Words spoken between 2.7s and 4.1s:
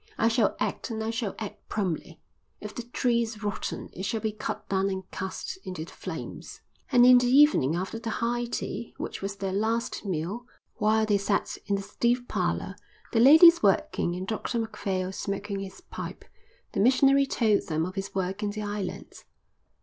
the tree is rotten it